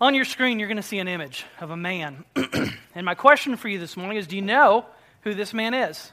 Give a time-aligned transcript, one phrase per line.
[0.00, 2.24] On your screen, you're going to see an image of a man.
[2.94, 4.86] and my question for you this morning is do you know
[5.22, 6.12] who this man is?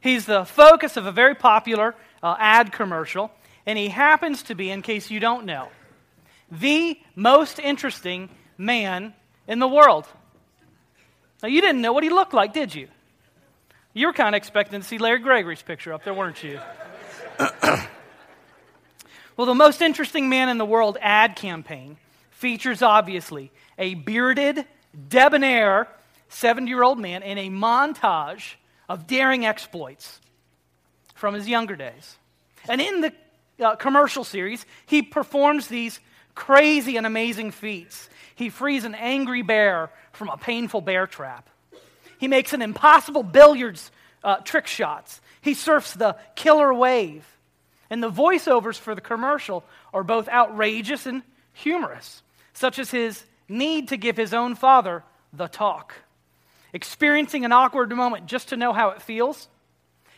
[0.00, 3.30] He's the focus of a very popular uh, ad commercial,
[3.66, 5.68] and he happens to be, in case you don't know,
[6.50, 9.12] the most interesting man
[9.46, 10.06] in the world.
[11.42, 12.88] Now, you didn't know what he looked like, did you?
[13.92, 16.58] You were kind of expecting to see Larry Gregory's picture up there, weren't you?
[19.36, 21.98] well, the most interesting man in the world ad campaign
[22.40, 24.64] features obviously a bearded,
[25.08, 25.86] debonair
[26.30, 28.54] 70 year old man in a montage
[28.88, 30.20] of daring exploits
[31.14, 32.16] from his younger days.
[32.66, 33.12] And in the
[33.60, 36.00] uh, commercial series, he performs these
[36.34, 38.08] crazy and amazing feats.
[38.34, 41.50] He frees an angry bear from a painful bear trap.
[42.18, 43.90] He makes an impossible billiards
[44.24, 45.20] uh, trick shots.
[45.42, 47.26] He surfs the killer wave.
[47.90, 53.88] And the voiceovers for the commercial are both outrageous and humorous such as his need
[53.88, 55.94] to give his own father the talk,
[56.72, 59.48] experiencing an awkward moment just to know how it feels,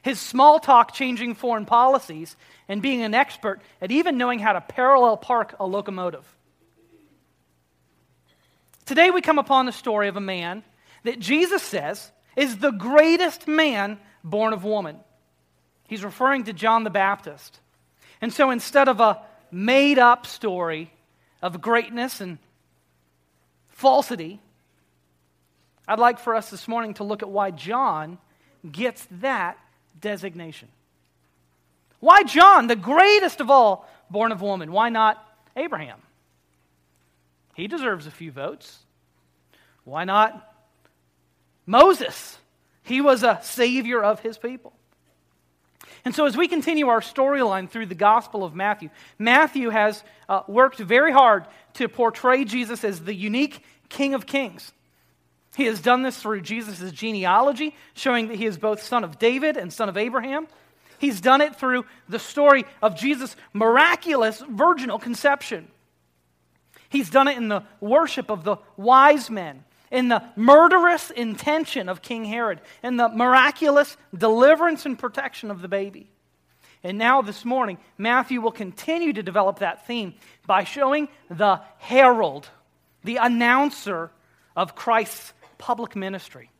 [0.03, 2.37] his small talk changing foreign policies,
[2.69, 6.27] and being an expert at even knowing how to parallel park a locomotive.
[8.85, 10.65] Today we come upon the story of a man
[11.05, 14.99] that Jesus says is the greatest man born of woman.
[15.87, 17.61] He's referring to John the Baptist.
[18.21, 19.21] And so instead of a
[19.51, 20.93] made up story,
[21.43, 22.39] of greatness and
[23.69, 24.41] falsity,
[25.89, 28.19] I'd like for us this morning to look at why John
[28.71, 29.59] gets that
[30.01, 30.69] designation.
[31.99, 34.73] Why John, the greatest of all born of woman?
[34.73, 35.25] Why not
[35.57, 36.01] Abraham?
[37.55, 38.79] He deserves a few votes.
[39.85, 40.55] Why not
[41.67, 42.39] Moses?
[42.83, 44.73] He was a savior of his people.
[46.05, 50.43] And so, as we continue our storyline through the Gospel of Matthew, Matthew has uh,
[50.49, 54.73] worked very hard to portray Jesus as the unique King of Kings.
[55.57, 59.57] He has done this through Jesus' genealogy, showing that he is both son of David
[59.57, 60.49] and son of Abraham.
[60.99, 65.69] He's done it through the story of Jesus' miraculous virginal conception.
[66.89, 72.01] He's done it in the worship of the wise men in the murderous intention of
[72.01, 76.11] King Herod, in the miraculous deliverance and protection of the baby.
[76.83, 80.15] And now, this morning, Matthew will continue to develop that theme
[80.47, 82.49] by showing the herald,
[83.05, 84.11] the announcer
[84.57, 86.51] of Christ's public ministry.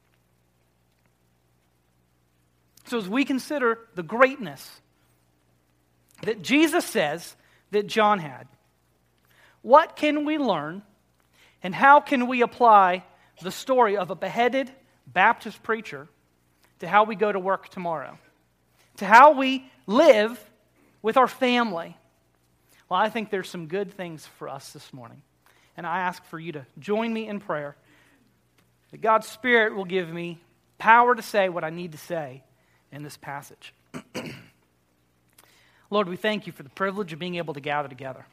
[2.87, 4.81] So, as we consider the greatness
[6.23, 7.35] that Jesus says
[7.71, 8.47] that John had,
[9.63, 10.83] what can we learn
[11.63, 13.05] and how can we apply
[13.41, 14.71] the story of a beheaded
[15.07, 16.09] Baptist preacher
[16.81, 18.19] to how we go to work tomorrow,
[18.97, 20.39] to how we live
[21.01, 21.97] with our family.
[22.89, 25.23] Well, I think there's some good things for us this morning.
[25.77, 27.77] And I ask for you to join me in prayer
[28.91, 30.39] that God's Spirit will give me
[30.79, 32.43] power to say what I need to say
[32.91, 33.73] in this passage.
[35.91, 38.27] Lord, we thank you for the privilege of being able to gather together.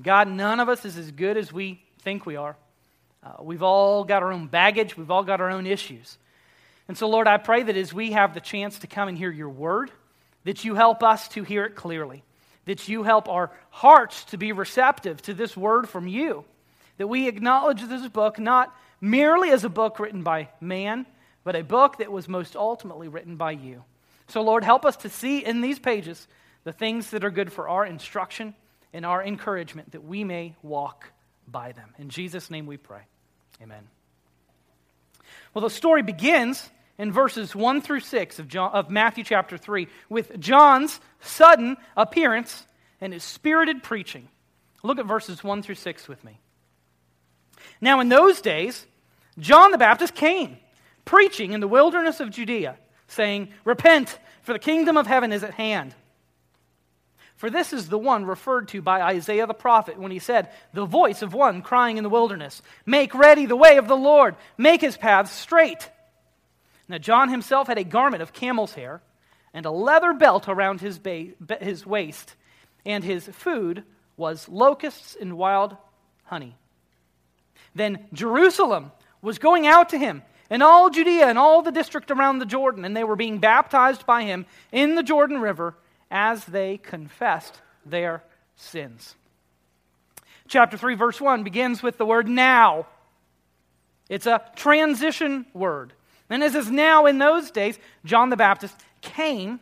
[0.00, 2.56] God, none of us is as good as we think we are.
[3.22, 6.18] Uh, we've all got our own baggage, we've all got our own issues.
[6.86, 9.30] And so, Lord, I pray that as we have the chance to come and hear
[9.30, 9.90] your word,
[10.44, 12.22] that you help us to hear it clearly,
[12.64, 16.44] that you help our hearts to be receptive to this word from you,
[16.96, 21.06] that we acknowledge this book not merely as a book written by man,
[21.44, 23.84] but a book that was most ultimately written by you.
[24.28, 26.26] So, Lord, help us to see in these pages
[26.64, 28.54] the things that are good for our instruction
[28.92, 31.10] and our encouragement, that we may walk
[31.50, 31.94] by them.
[31.98, 33.02] In Jesus' name we pray.
[33.62, 33.88] Amen.
[35.54, 39.88] Well, the story begins in verses 1 through 6 of, John, of Matthew chapter 3
[40.08, 42.66] with John's sudden appearance
[43.00, 44.28] and his spirited preaching.
[44.82, 46.40] Look at verses 1 through 6 with me.
[47.80, 48.86] Now, in those days,
[49.38, 50.58] John the Baptist came,
[51.04, 52.76] preaching in the wilderness of Judea,
[53.06, 55.94] saying, Repent, for the kingdom of heaven is at hand.
[57.38, 60.84] For this is the one referred to by Isaiah the prophet when he said, The
[60.84, 64.80] voice of one crying in the wilderness, Make ready the way of the Lord, make
[64.80, 65.88] his paths straight.
[66.88, 69.02] Now, John himself had a garment of camel's hair
[69.54, 71.28] and a leather belt around his, ba-
[71.60, 72.34] his waist,
[72.84, 73.84] and his food
[74.16, 75.76] was locusts and wild
[76.24, 76.56] honey.
[77.72, 78.90] Then Jerusalem
[79.22, 82.84] was going out to him, and all Judea and all the district around the Jordan,
[82.84, 85.76] and they were being baptized by him in the Jordan River
[86.10, 88.22] as they confessed their
[88.56, 89.14] sins.
[90.48, 92.86] Chapter 3, verse 1 begins with the word now.
[94.08, 95.92] It's a transition word.
[96.30, 99.60] And as is now in those days, John the Baptist came.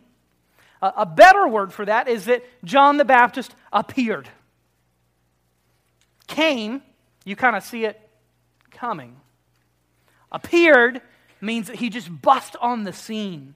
[0.82, 4.28] A better word for that is that John the Baptist appeared.
[6.26, 6.82] Came,
[7.24, 8.00] you kind of see it
[8.70, 9.16] coming.
[10.30, 11.00] Appeared
[11.40, 13.54] means that he just bust on the scene.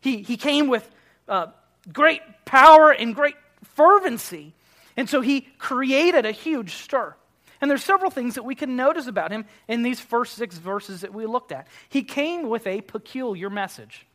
[0.00, 0.88] He, he came with
[1.28, 1.48] uh,
[1.92, 3.36] great power and great
[3.74, 4.54] fervency.
[4.96, 7.14] And so he created a huge stir.
[7.60, 11.00] And there's several things that we can notice about him in these first six verses
[11.00, 11.66] that we looked at.
[11.88, 14.06] He came with a peculiar message.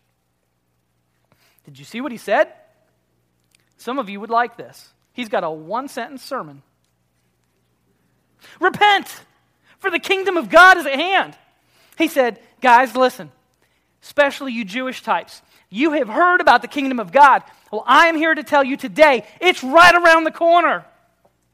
[1.66, 2.52] Did you see what he said?
[3.78, 4.94] Some of you would like this.
[5.14, 6.62] He's got a one sentence sermon.
[8.60, 9.08] Repent,
[9.80, 11.38] for the kingdom of God is at hand.
[11.98, 13.31] He said, Guys, listen,
[14.02, 17.44] especially you Jewish types, you have heard about the kingdom of God.
[17.74, 20.86] Well, I am here to tell you today, it's right around the corner.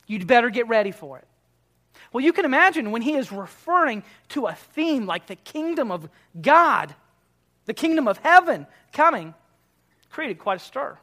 [0.06, 1.26] You'd better get ready for it.
[2.12, 6.10] Well, you can imagine when he is referring to a theme like the kingdom of
[6.42, 6.94] God,
[7.68, 9.34] the kingdom of heaven coming,
[10.10, 10.98] created quite a stir.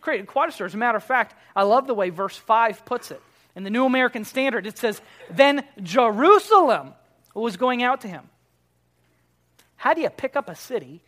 [0.00, 0.64] Created quite a stir.
[0.64, 3.22] As a matter of fact, I love the way verse 5 puts it.
[3.54, 5.00] In the New American Standard, it says,
[5.30, 6.94] Then Jerusalem
[7.32, 8.28] was going out to him.
[9.76, 11.00] How do you pick up a city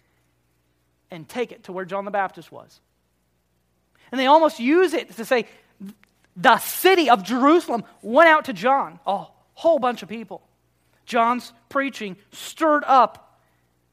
[1.11, 2.79] and take it to where John the Baptist was?
[4.11, 5.47] And they almost use it to say,
[6.37, 10.43] the city of Jerusalem went out to John, a whole bunch of people.
[11.05, 13.41] John's preaching stirred up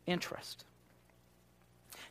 [0.05, 0.63] interest.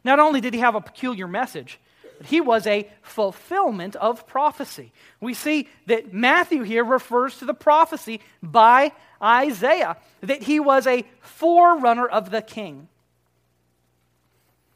[0.03, 1.79] Not only did he have a peculiar message,
[2.19, 4.93] but he was a fulfillment of prophecy.
[5.21, 8.93] We see that Matthew here refers to the prophecy by
[9.23, 12.89] Isaiah that he was a forerunner of the king.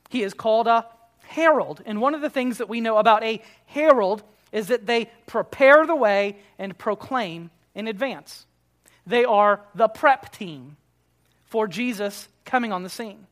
[0.08, 0.86] He is called a
[1.28, 1.82] herald.
[1.84, 5.86] And one of the things that we know about a herald is that they prepare
[5.86, 8.46] the way and proclaim in advance.
[9.06, 10.76] They are the prep team
[11.46, 13.26] for Jesus coming on the scene.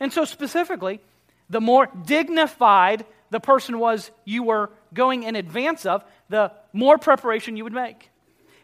[0.00, 1.00] And so, specifically,
[1.50, 7.56] the more dignified the person was you were going in advance of, the more preparation
[7.56, 8.10] you would make.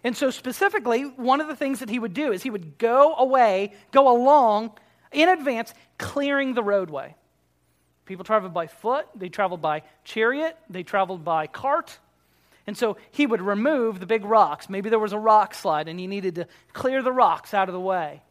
[0.05, 3.15] And so, specifically, one of the things that he would do is he would go
[3.17, 4.73] away, go along
[5.11, 7.15] in advance, clearing the roadway.
[8.09, 11.99] People traveled by foot, they traveled by chariot, they traveled by cart.
[12.67, 14.71] And so he would remove the big rocks.
[14.71, 17.75] Maybe there was a rock slide and he needed to clear the rocks out of
[17.75, 18.23] the way.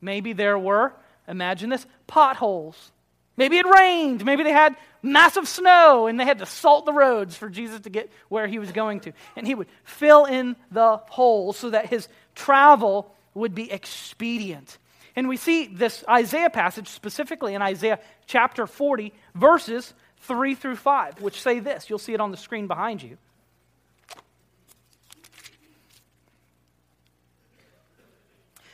[0.00, 0.92] Maybe there were,
[1.28, 2.90] imagine this, potholes.
[3.36, 4.24] Maybe it rained.
[4.24, 7.90] Maybe they had massive snow and they had to salt the roads for Jesus to
[7.90, 9.12] get where he was going to.
[9.36, 14.76] And he would fill in the holes so that his travel would be expedient.
[15.20, 21.20] And we see this Isaiah passage specifically in Isaiah chapter 40, verses 3 through 5,
[21.20, 21.90] which say this.
[21.90, 23.18] You'll see it on the screen behind you.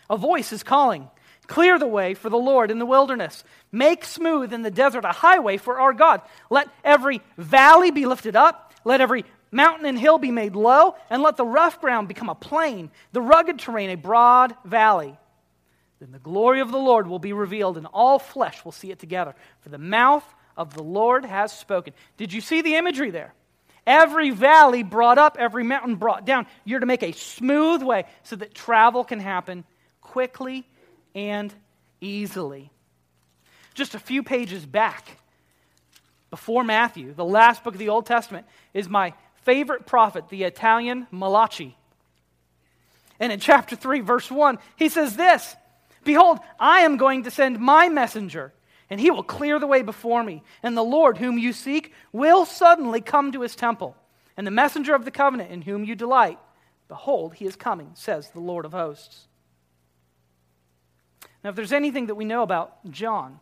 [0.09, 1.11] A voice is calling,
[1.49, 3.43] Clear the way for the Lord in the wilderness.
[3.73, 6.23] Make smooth in the desert a highway for our God.
[6.49, 8.73] Let every valley be lifted up.
[8.85, 10.95] Let every mountain and hill be made low.
[11.11, 15.19] And let the rough ground become a plain, the rugged terrain a broad valley.
[16.01, 18.99] Then the glory of the Lord will be revealed, and all flesh will see it
[18.99, 19.35] together.
[19.61, 20.25] For the mouth
[20.57, 21.95] of the Lord has spoken.
[22.17, 23.35] Did you see the imagery there?
[23.87, 26.47] Every valley brought up, every mountain brought down.
[26.65, 29.65] You're to make a smooth way so that travel can happen
[30.01, 30.67] quickly
[31.15, 31.55] and
[32.01, 32.71] easily.
[33.75, 35.19] Just a few pages back,
[36.31, 39.15] before Matthew, the last book of the Old Testament, is my
[39.45, 41.77] favorite prophet, the Italian Malachi.
[43.21, 45.55] And in chapter 3, verse 1, he says this
[46.07, 48.55] Behold, I am going to send my messenger,
[48.89, 50.43] and he will clear the way before me.
[50.63, 53.95] And the Lord, whom you seek, will suddenly come to his temple.
[54.37, 56.39] And the messenger of the covenant, in whom you delight,
[56.89, 59.27] behold, he is coming, says the Lord of hosts.
[61.43, 63.41] Now, if there's anything that we know about John,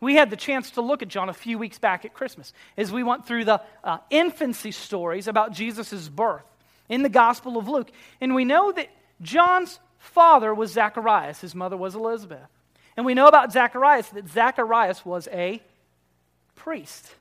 [0.00, 2.92] we had the chance to look at John a few weeks back at Christmas as
[2.92, 6.44] we went through the uh, infancy stories about Jesus' birth
[6.88, 7.90] in the Gospel of Luke.
[8.20, 8.88] And we know that
[9.22, 12.48] John's father was Zacharias, his mother was Elizabeth.
[12.96, 15.62] And we know about Zacharias that Zacharias was a
[16.54, 17.14] priest.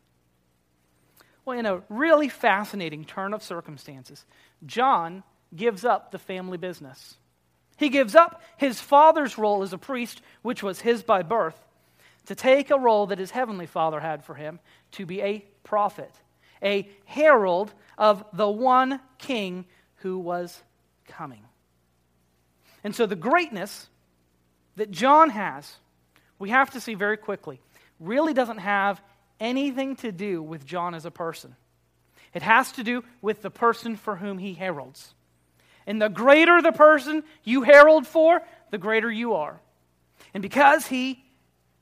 [1.44, 4.26] Well, in a really fascinating turn of circumstances,
[4.66, 5.24] John
[5.56, 7.18] gives up the family business.
[7.78, 11.60] He gives up his father's role as a priest, which was his by birth,
[12.26, 14.60] to take a role that his heavenly father had for him
[14.94, 16.12] to be a prophet,
[16.64, 19.66] a herald of the one king
[19.98, 20.64] who was
[21.08, 21.44] coming.
[22.86, 23.90] And so the greatness
[24.76, 25.74] that John has,
[26.38, 27.60] we have to see very quickly,
[28.00, 29.02] really doesn't have
[29.40, 31.56] anything to do with John as a person.
[32.36, 35.16] It has to do with the person for whom he heralds.
[35.88, 39.60] And the greater the person you herald for, the greater you are.
[40.36, 41.24] And because he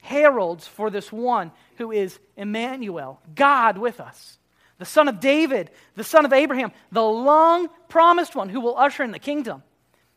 [0.02, 4.38] heralds for this one who is Emmanuel, God with us,
[4.78, 9.04] the son of David, the son of Abraham, the long promised one who will usher
[9.04, 9.64] in the kingdom.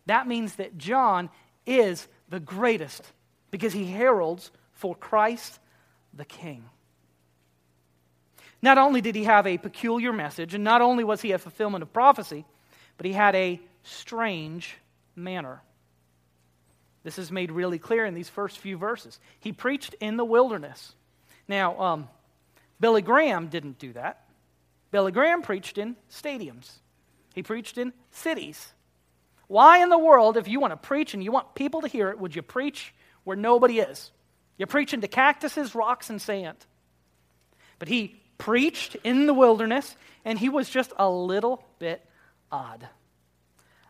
[0.07, 1.31] That means that John
[1.67, 3.03] is the greatest
[3.51, 5.59] because he heralds for Christ
[6.15, 6.65] the King.
[8.63, 11.83] Not only did he have a peculiar message, and not only was he a fulfillment
[11.83, 12.45] of prophecy,
[12.97, 14.77] but he had a strange
[15.15, 15.61] manner.
[17.03, 19.21] This is made really clear in these first few verses.
[19.39, 20.95] He preached in the wilderness.
[21.47, 22.09] Now, um,
[22.81, 24.25] Billy Graham didn't do that.
[24.91, 26.71] Billy Graham preached in stadiums,
[27.35, 28.73] he preached in cities.
[29.49, 32.11] Why in the world, if you want to preach and you want people to hear
[32.11, 32.93] it, would you preach
[33.25, 34.11] where nobody is?
[34.59, 36.57] You're preaching to cactuses, rocks, and sand.
[37.79, 42.05] But he preached in the wilderness, and he was just a little bit
[42.51, 42.89] odd.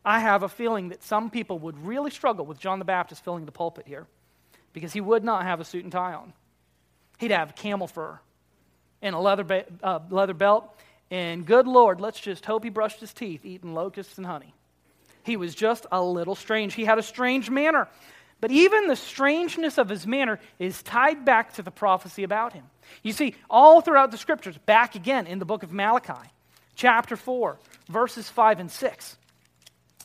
[0.05, 3.45] I have a feeling that some people would really struggle with John the Baptist filling
[3.45, 4.07] the pulpit here
[4.73, 6.33] because he would not have a suit and tie on.
[7.19, 8.21] He'd have camel fur
[9.03, 10.73] and a leather, ba- uh, leather belt.
[11.11, 14.55] And good Lord, let's just hope he brushed his teeth eating locusts and honey.
[15.27, 16.75] He was just a little strange.
[16.75, 17.89] He had a strange manner.
[18.41, 22.65] But even the strangeness of his manner is tied back to the prophecy about him.
[23.03, 26.31] You see, all throughout the scriptures, back again in the book of Malachi,
[26.77, 29.17] chapter 4, verses 5 and 6,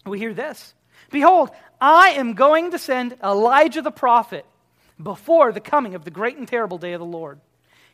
[0.06, 0.74] we hear this
[1.12, 4.46] Behold, I am going to send Elijah the prophet
[5.02, 7.40] before the coming of the great and terrible day of the Lord.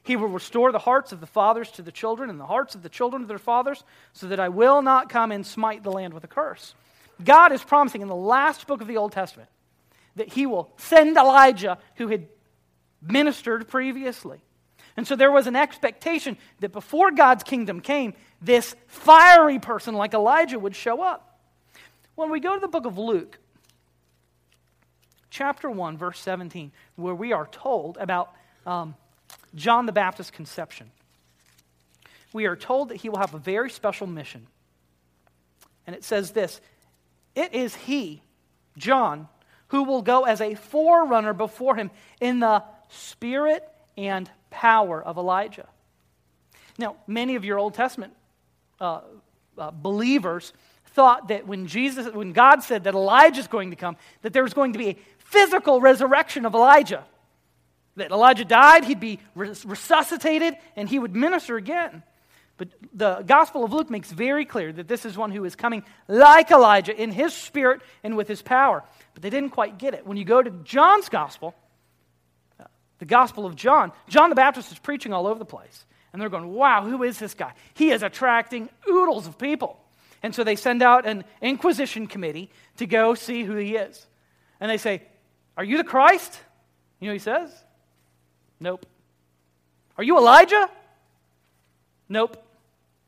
[0.03, 2.83] He will restore the hearts of the fathers to the children and the hearts of
[2.83, 6.13] the children to their fathers, so that I will not come and smite the land
[6.13, 6.75] with a curse.
[7.23, 9.49] God is promising in the last book of the Old Testament
[10.15, 12.27] that he will send Elijah who had
[13.01, 14.39] ministered previously.
[14.95, 20.13] And so there was an expectation that before God's kingdom came, this fiery person like
[20.13, 21.39] Elijah would show up.
[22.15, 23.37] When we go to the book of Luke,
[25.29, 28.33] chapter 1, verse 17, where we are told about
[28.65, 28.95] um,
[29.53, 30.89] John the Baptist's conception,
[32.33, 34.47] we are told that he will have a very special mission.
[35.85, 36.59] And it says this
[37.37, 38.23] It is he,
[38.79, 39.27] John,
[39.67, 43.63] who will go as a forerunner before him in the spirit
[43.95, 45.67] and power of Elijah.
[46.79, 48.13] Now, many of your Old Testament
[48.81, 49.01] uh,
[49.55, 50.51] uh, believers
[50.87, 54.41] thought that when Jesus, when God said that Elijah is going to come, that there
[54.41, 57.05] was going to be a physical resurrection of Elijah.
[57.97, 62.01] That Elijah died, he'd be resuscitated, and he would minister again.
[62.57, 65.83] But the Gospel of Luke makes very clear that this is one who is coming
[66.07, 68.83] like Elijah in his spirit and with his power.
[69.13, 70.07] But they didn't quite get it.
[70.07, 71.53] When you go to John's Gospel,
[72.99, 75.85] the Gospel of John, John the Baptist is preaching all over the place.
[76.11, 77.53] And they're going, wow, who is this guy?
[77.75, 79.79] He is attracting oodles of people.
[80.23, 84.05] And so they send out an inquisition committee to go see who he is.
[84.59, 85.03] And they say,
[85.55, 86.39] Are you the Christ?
[86.99, 87.51] You know he says?
[88.59, 88.85] Nope.
[89.97, 90.69] Are you Elijah?
[92.09, 92.43] Nope.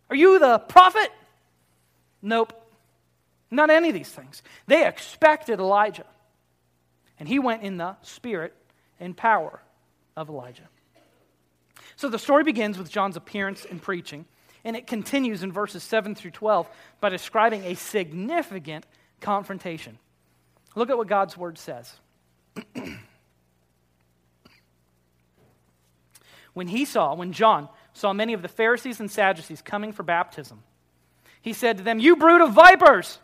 [0.10, 1.12] Are you the prophet?
[2.22, 2.54] Nope.
[3.52, 4.42] Not any of these things.
[4.68, 6.06] They expected Elijah.
[7.20, 8.56] And he went in the spirit
[9.00, 9.62] and power
[10.16, 10.68] of Elijah.
[11.96, 14.26] So the story begins with John's appearance and preaching,
[14.64, 16.70] and it continues in verses 7 through 12
[17.02, 18.86] by describing a significant
[19.20, 19.98] confrontation.
[20.76, 21.94] Look at what God's word says.
[26.54, 27.70] when he saw, when John
[28.00, 30.64] saw many of the Pharisees and Sadducees coming for baptism,
[31.42, 33.20] he said to them, You brood of vipers,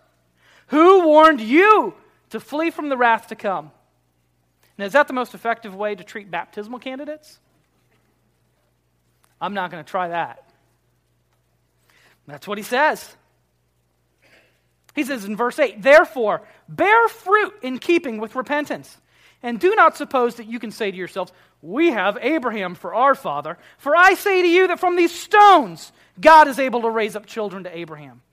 [0.68, 1.94] who warned you
[2.30, 3.72] to flee from the wrath to come?
[4.78, 7.40] Now, is that the most effective way to treat baptismal candidates?
[9.40, 10.44] I'm not going to try that.
[12.28, 13.16] That's what he says.
[14.96, 18.98] He says in verse 8, Therefore, bear fruit in keeping with repentance.
[19.46, 23.14] And do not suppose that you can say to yourselves, We have Abraham for our
[23.14, 23.60] father.
[23.78, 27.28] For I say to you that from these stones God is able to raise up
[27.28, 28.24] children to Abraham.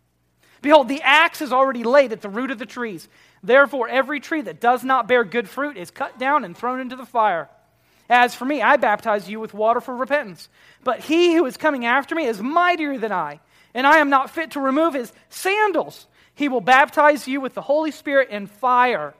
[0.62, 3.10] Behold, the axe is already laid at the root of the trees.
[3.42, 6.96] Therefore, every tree that does not bear good fruit is cut down and thrown into
[6.96, 7.50] the fire.
[8.08, 10.48] As for me, I baptize you with water for repentance.
[10.82, 13.40] But he who is coming after me is mightier than I,
[13.74, 16.06] and I am not fit to remove his sandals.
[16.34, 19.12] He will baptize you with the Holy Spirit and fire.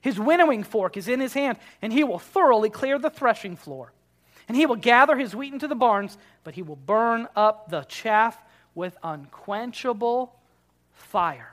[0.00, 3.92] His winnowing fork is in his hand, and he will thoroughly clear the threshing floor.
[4.46, 7.82] And he will gather his wheat into the barns, but he will burn up the
[7.82, 8.42] chaff
[8.74, 10.34] with unquenchable
[10.92, 11.52] fire.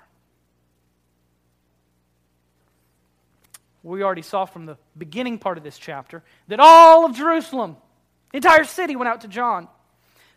[3.83, 7.77] We already saw from the beginning part of this chapter that all of Jerusalem,
[8.31, 9.67] the entire city, went out to John.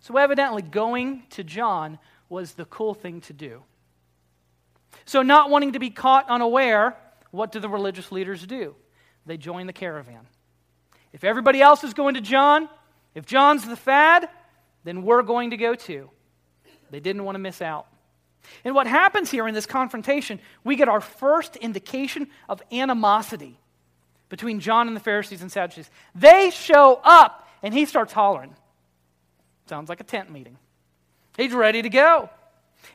[0.00, 1.98] So, evidently, going to John
[2.28, 3.62] was the cool thing to do.
[5.06, 6.94] So, not wanting to be caught unaware,
[7.30, 8.74] what do the religious leaders do?
[9.26, 10.26] They join the caravan.
[11.12, 12.68] If everybody else is going to John,
[13.14, 14.28] if John's the fad,
[14.84, 16.10] then we're going to go too.
[16.90, 17.86] They didn't want to miss out.
[18.64, 23.58] And what happens here in this confrontation, we get our first indication of animosity
[24.28, 25.90] between John and the Pharisees and Sadducees.
[26.14, 28.54] They show up, and he starts hollering.
[29.66, 30.56] Sounds like a tent meeting.
[31.36, 32.30] He's ready to go.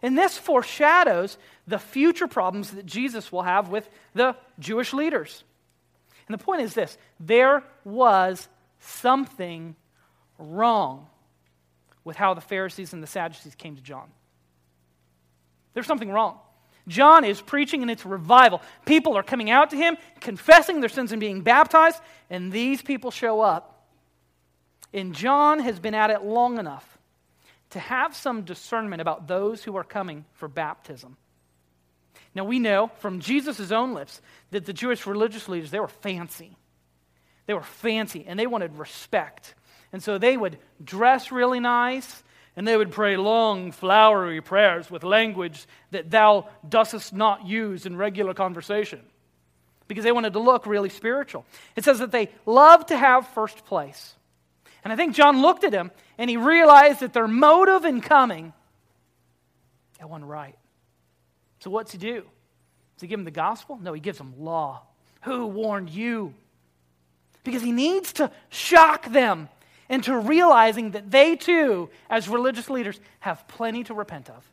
[0.01, 5.43] And this foreshadows the future problems that Jesus will have with the Jewish leaders.
[6.27, 8.47] And the point is this there was
[8.79, 9.75] something
[10.37, 11.07] wrong
[12.03, 14.09] with how the Pharisees and the Sadducees came to John.
[15.73, 16.37] There's something wrong.
[16.87, 18.61] John is preaching and it's revival.
[18.85, 23.09] People are coming out to him, confessing their sins and being baptized, and these people
[23.09, 23.87] show up.
[24.93, 26.92] And John has been at it long enough
[27.73, 31.17] to have some discernment about those who are coming for baptism.
[32.35, 36.57] Now, we know from Jesus' own lips that the Jewish religious leaders, they were fancy.
[37.45, 39.53] They were fancy and they wanted respect.
[39.91, 42.23] And so they would dress really nice
[42.55, 47.97] and they would pray long, flowery prayers with language that thou dost not use in
[47.97, 49.01] regular conversation
[49.87, 51.45] because they wanted to look really spiritual.
[51.75, 54.15] It says that they loved to have first place.
[54.83, 58.53] And I think John looked at him and he realized that their motive in coming,
[59.99, 60.55] it wasn't right.
[61.59, 62.23] So what's he do?
[62.95, 63.79] Does he give them the gospel?
[63.81, 64.83] No, he gives them law.
[65.21, 66.33] Who warned you?
[67.43, 69.49] Because he needs to shock them
[69.89, 74.49] into realizing that they too, as religious leaders, have plenty to repent of.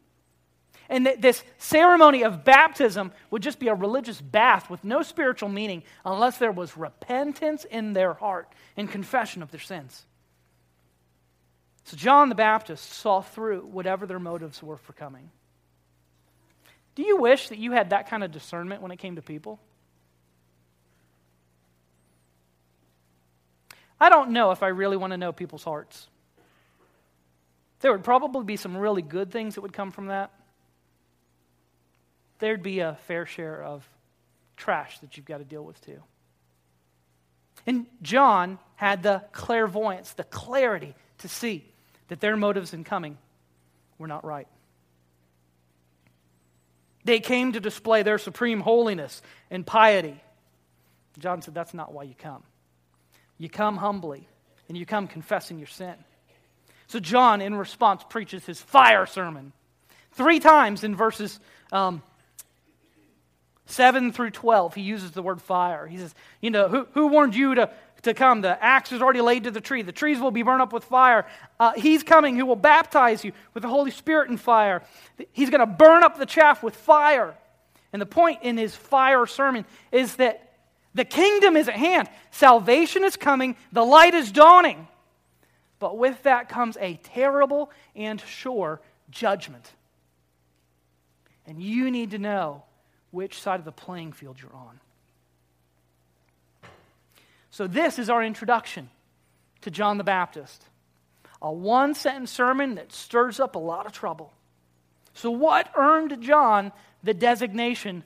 [0.89, 5.49] And that this ceremony of baptism would just be a religious bath with no spiritual
[5.49, 10.05] meaning unless there was repentance in their heart and confession of their sins.
[11.91, 15.29] So John the Baptist saw through whatever their motives were for coming.
[16.95, 19.59] Do you wish that you had that kind of discernment when it came to people?
[24.01, 26.07] I don't know if I really want to know people's hearts.
[27.81, 30.31] There would probably be some really good things that would come from that.
[32.39, 33.85] There'd be a fair share of
[34.57, 36.01] trash that you've got to deal with too.
[37.67, 41.65] And John had the clairvoyance, the clarity to see
[42.11, 43.17] that their motives in coming
[43.99, 44.49] were not right.
[47.05, 50.21] They came to display their supreme holiness and piety.
[51.19, 52.43] John said, That's not why you come.
[53.39, 54.27] You come humbly
[54.69, 55.95] and you come confessing your sin.
[56.89, 59.53] So, John, in response, preaches his fire sermon.
[60.13, 61.39] Three times in verses
[61.71, 62.03] um,
[63.67, 65.87] 7 through 12, he uses the word fire.
[65.87, 67.71] He says, You know, who, who warned you to,
[68.03, 68.41] to come?
[68.41, 69.83] The axe is already laid to the tree.
[69.83, 71.27] The trees will be burned up with fire.
[71.59, 74.83] Uh, he's coming who will baptize you with the Holy Spirit and fire.
[75.33, 77.35] He's going to burn up the chaff with fire.
[77.93, 80.51] And the point in his fire sermon is that
[80.95, 82.09] the kingdom is at hand.
[82.31, 83.57] Salvation is coming.
[83.73, 84.89] The light is dawning.
[85.79, 89.73] But with that comes a terrible and sure judgment.
[91.47, 92.65] And you need to know
[93.11, 94.79] which side of the playing field you're on.
[97.61, 98.89] So, this is our introduction
[99.61, 100.65] to John the Baptist
[101.43, 104.33] a one sentence sermon that stirs up a lot of trouble.
[105.13, 108.03] So, what earned John the designation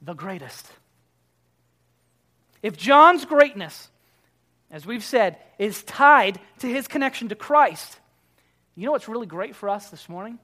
[0.00, 0.70] the greatest?
[2.62, 3.88] If John's greatness,
[4.70, 7.98] as we've said, is tied to his connection to Christ,
[8.76, 10.38] you know what's really great for us this morning?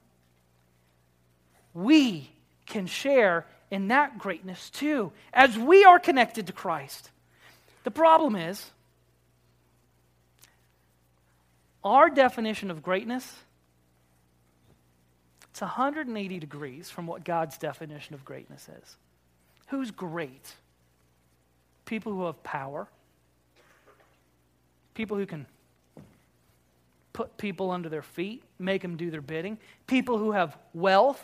[1.73, 2.29] We
[2.65, 7.11] can share in that greatness too, as we are connected to Christ.
[7.83, 8.69] The problem is,
[11.83, 13.35] our definition of greatness
[15.49, 18.95] it's 180 degrees from what God's definition of greatness is.
[19.67, 20.55] Who's great?
[21.91, 22.87] people who have power,
[24.93, 25.45] people who can
[27.11, 31.21] put people under their feet, make them do their bidding, people who have wealth,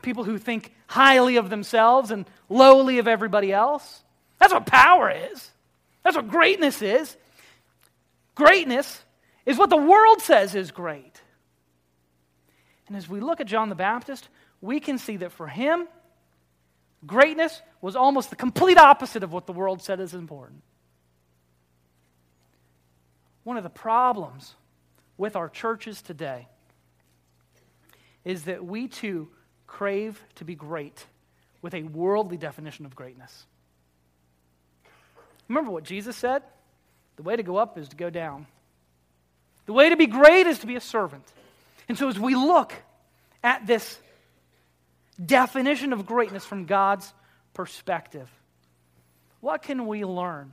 [0.00, 4.02] people who think highly of themselves and lowly of everybody else.
[4.38, 5.50] That's what power is.
[6.02, 7.16] That's what greatness is.
[8.34, 9.02] Greatness
[9.44, 11.20] is what the world says is great.
[12.86, 14.28] And as we look at John the Baptist,
[14.60, 15.88] we can see that for him,
[17.06, 20.62] Greatness was almost the complete opposite of what the world said is important.
[23.44, 24.54] One of the problems
[25.16, 26.48] with our churches today
[28.24, 29.28] is that we too
[29.66, 31.06] crave to be great
[31.62, 33.46] with a worldly definition of greatness.
[35.48, 36.42] Remember what Jesus said?
[37.16, 38.46] The way to go up is to go down.
[39.66, 41.24] The way to be great is to be a servant.
[41.88, 42.74] And so as we look
[43.42, 43.98] at this
[45.24, 47.12] definition of greatness from God's
[47.54, 48.30] perspective.
[49.40, 50.52] What can we learn?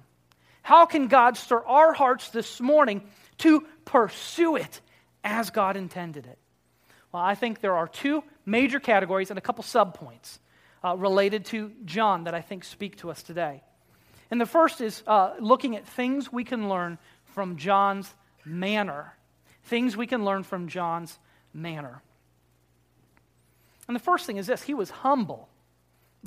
[0.62, 3.04] How can God stir our hearts this morning
[3.40, 4.82] to pursue it
[5.24, 6.40] as God intended it?
[7.12, 10.40] Well, I think there are two major categories and a couple subpoints
[10.84, 13.62] uh, related to John that I think speak to us today.
[14.32, 19.14] And the first is uh, looking at things we can learn from John's manner.
[19.64, 21.20] Things we can learn from John's
[21.54, 22.02] manner.
[23.88, 25.50] And the first thing is this he was humble.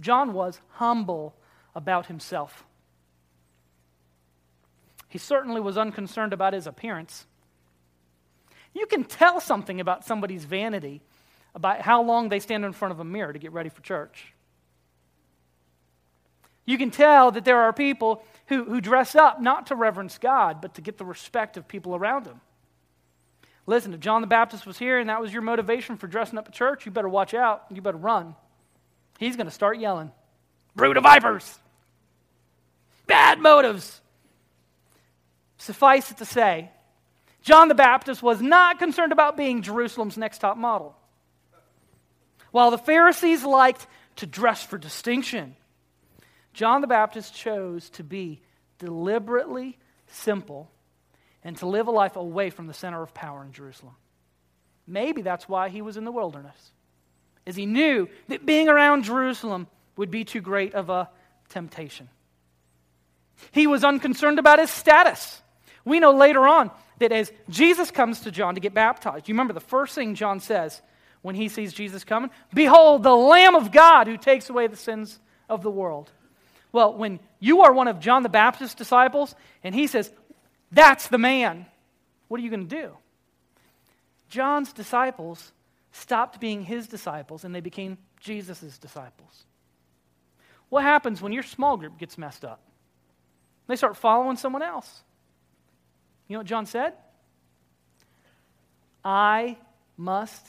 [0.00, 1.34] John was humble
[1.74, 2.64] about himself.
[5.08, 7.26] He certainly was unconcerned about his appearance.
[8.74, 11.00] You can tell something about somebody's vanity
[11.54, 14.32] about how long they stand in front of a mirror to get ready for church.
[16.68, 20.60] You can tell that there are people who, who dress up not to reverence God,
[20.60, 22.42] but to get the respect of people around them.
[23.64, 26.46] Listen, if John the Baptist was here and that was your motivation for dressing up
[26.46, 27.64] at church, you better watch out.
[27.70, 28.34] You better run.
[29.18, 30.12] He's going to start yelling,
[30.76, 31.58] Brood of vipers!
[33.06, 34.02] Bad motives!
[35.56, 36.70] Suffice it to say,
[37.40, 40.94] John the Baptist was not concerned about being Jerusalem's next top model.
[42.50, 45.56] While the Pharisees liked to dress for distinction,
[46.58, 48.40] John the Baptist chose to be
[48.80, 50.68] deliberately simple
[51.44, 53.94] and to live a life away from the center of power in Jerusalem.
[54.84, 56.72] Maybe that's why he was in the wilderness,
[57.46, 61.08] as he knew that being around Jerusalem would be too great of a
[61.48, 62.08] temptation.
[63.52, 65.40] He was unconcerned about his status.
[65.84, 69.54] We know later on that as Jesus comes to John to get baptized, you remember
[69.54, 70.82] the first thing John says
[71.22, 72.30] when he sees Jesus coming?
[72.52, 76.10] Behold, the Lamb of God who takes away the sins of the world.
[76.72, 80.10] Well, when you are one of John the Baptist's disciples and he says,
[80.70, 81.66] That's the man,
[82.28, 82.90] what are you going to do?
[84.28, 85.52] John's disciples
[85.92, 89.44] stopped being his disciples and they became Jesus' disciples.
[90.68, 92.60] What happens when your small group gets messed up?
[93.66, 95.02] They start following someone else.
[96.26, 96.92] You know what John said?
[99.04, 99.56] I
[99.96, 100.46] must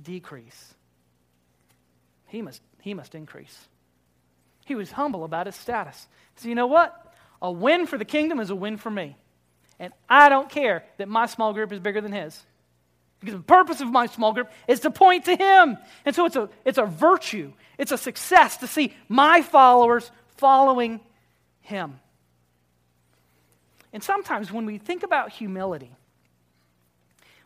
[0.00, 0.74] decrease.
[2.26, 3.68] He must, he must increase.
[4.72, 6.06] He was humble about his status.
[6.36, 7.12] So, you know what?
[7.42, 9.18] A win for the kingdom is a win for me.
[9.78, 12.42] And I don't care that my small group is bigger than his.
[13.20, 15.76] Because the purpose of my small group is to point to him.
[16.06, 21.00] And so it's a, it's a virtue, it's a success to see my followers following
[21.60, 22.00] him.
[23.92, 25.92] And sometimes when we think about humility,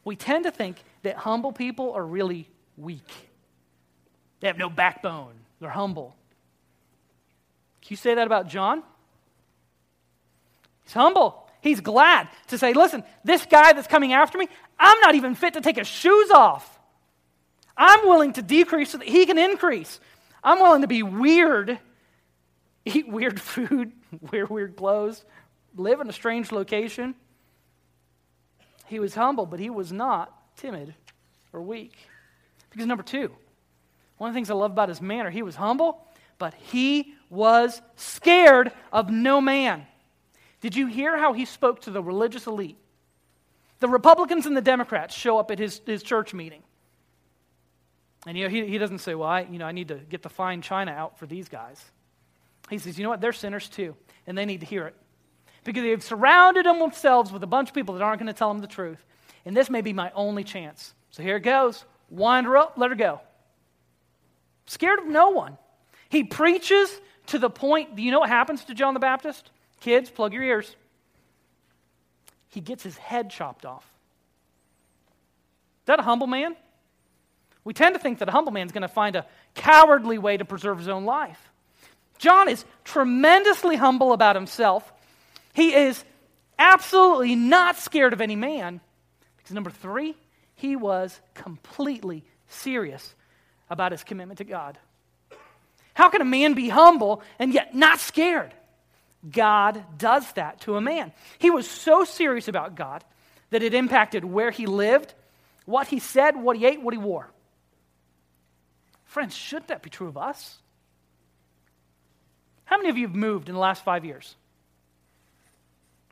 [0.05, 3.11] we tend to think that humble people are really weak.
[4.39, 6.15] They have no backbone, they're humble.
[7.87, 8.83] Can you say that about John?
[10.83, 11.49] He's humble.
[11.61, 15.55] He's glad to say, listen, this guy that's coming after me, I'm not even fit
[15.55, 16.81] to take his shoes off.
[17.77, 20.01] I'm willing to decrease so that he can increase.
[20.43, 21.79] I'm willing to be weird,
[22.85, 23.93] eat weird food,
[24.33, 25.25] wear weird clothes,
[25.77, 27.15] live in a strange location.
[28.87, 30.93] He was humble, but he was not timid
[31.53, 31.97] or weak.
[32.71, 33.31] Because, number two,
[34.19, 36.06] one of the things I love about his manner, he was humble,
[36.39, 39.87] but he was scared of no man.
[40.61, 42.79] Did you hear how he spoke to the religious elite?
[43.81, 46.63] The Republicans and the Democrats show up at his, his church meeting.
[48.27, 50.23] And you know, he, he doesn't say, Well, I, you know, I need to get
[50.23, 51.85] the fine china out for these guys.
[52.71, 53.21] He says, You know what?
[53.21, 53.95] They're sinners too,
[54.27, 54.97] and they need to hear it.
[55.65, 58.61] Because they've surrounded themselves with a bunch of people that aren't going to tell them
[58.61, 59.05] the truth.
[59.45, 60.95] And this may be my only chance.
[61.11, 61.85] So here it goes.
[62.11, 63.21] Wind her up, let her go.
[64.67, 65.59] Scared of no one.
[66.09, 66.91] He preaches
[67.29, 69.51] to the point, do you know what happens to John the Baptist?
[69.81, 70.75] Kids, plug your ears.
[72.49, 73.85] He gets his head chopped off.
[75.83, 76.57] Is that a humble man?
[77.65, 80.37] We tend to think that a humble man is going to find a cowardly way
[80.37, 81.51] to preserve his own life.
[82.19, 84.93] John is tremendously humble about himself.
[85.53, 86.05] He is
[86.59, 88.81] absolutely not scared of any man.
[89.37, 90.17] Because number three,
[90.55, 93.15] he was completely serious
[93.69, 94.79] about his commitment to God.
[95.97, 98.53] How can a man be humble and yet not scared?
[99.31, 101.11] God does that to a man.
[101.39, 103.03] He was so serious about God
[103.49, 105.15] that it impacted where he lived,
[105.65, 107.31] what he said, what he ate, what he wore.
[109.07, 110.59] Friends, shouldn't that be true of us?
[112.67, 114.37] How many of you have moved in the last five years?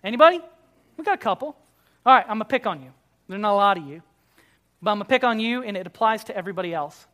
[0.02, 0.40] Anybody?
[0.96, 1.48] We got a couple.
[2.06, 2.90] All right, I'm going to pick on you.
[3.28, 4.00] There's not a lot of you.
[4.80, 7.06] But I'm going to pick on you, and it applies to everybody else.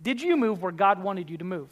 [0.00, 1.70] Did you move where God wanted you to move?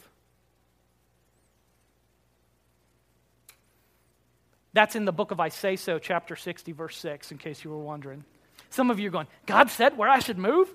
[4.73, 7.69] That's in the book of I Say So, chapter 60, verse 6, in case you
[7.69, 8.25] were wondering.
[8.69, 10.69] Some of you are going, God said where I should move?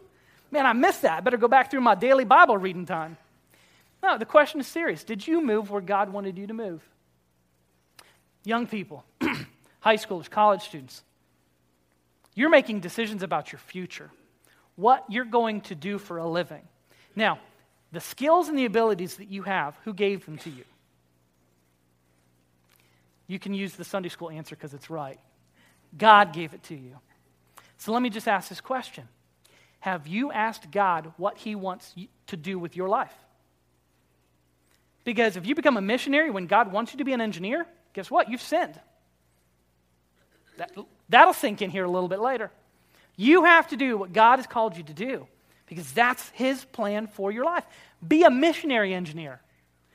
[0.51, 1.19] Man, I missed that.
[1.19, 3.19] I better go back through my daily Bible reading time.
[4.03, 5.05] No, the question is serious.
[5.05, 6.83] Did you move where God wanted you to move?
[8.43, 9.05] Young people,
[9.81, 11.03] high schoolers, college students,
[12.35, 14.11] You're making decisions about your future,
[14.77, 16.63] what you're going to do for a living.
[17.17, 17.39] Now,
[17.93, 20.65] the skills and the abilities that you have, who gave them to you?
[23.27, 25.19] You can use the Sunday school answer because it's right.
[25.97, 26.97] God gave it to you.
[27.79, 29.09] So let me just ask this question
[29.81, 31.95] Have you asked God what He wants
[32.29, 33.15] to do with your life?
[35.05, 38.11] Because if you become a missionary when God wants you to be an engineer, guess
[38.11, 38.31] what?
[38.31, 38.79] You've sinned.
[40.59, 40.73] That,
[41.09, 42.51] that'll sink in here a little bit later.
[43.17, 45.27] You have to do what God has called you to do
[45.71, 47.65] because that's His plan for your life.
[48.07, 49.41] Be a missionary engineer,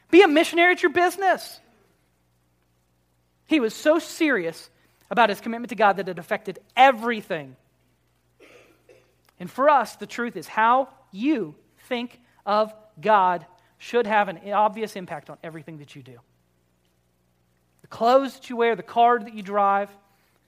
[0.10, 1.60] be a missionary at your business.
[3.48, 4.72] He was so serious
[5.12, 7.56] about his commitment to God that it affected everything.
[9.40, 11.56] And for us, the truth is how you
[11.88, 13.46] think of God
[13.78, 16.18] should have an obvious impact on everything that you do.
[17.82, 19.90] The clothes that you wear, the car that you drive,